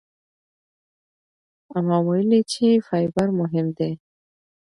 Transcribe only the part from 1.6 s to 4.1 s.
اما ویلي چې فایبر مهم دی.